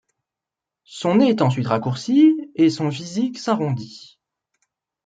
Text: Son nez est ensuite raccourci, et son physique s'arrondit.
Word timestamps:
Son 0.87 1.13
nez 1.17 1.29
est 1.29 1.43
ensuite 1.43 1.67
raccourci, 1.67 2.49
et 2.55 2.71
son 2.71 2.89
physique 2.89 3.37
s'arrondit. 3.37 4.17